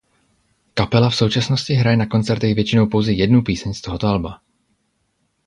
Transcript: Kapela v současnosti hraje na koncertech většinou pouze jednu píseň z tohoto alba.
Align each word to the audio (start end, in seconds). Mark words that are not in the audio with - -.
Kapela 0.73 1.09
v 1.09 1.15
současnosti 1.15 1.73
hraje 1.73 1.97
na 1.97 2.05
koncertech 2.05 2.55
většinou 2.55 2.87
pouze 2.87 3.11
jednu 3.11 3.41
píseň 3.41 3.73
z 3.73 3.81
tohoto 3.81 4.07
alba. 4.07 4.41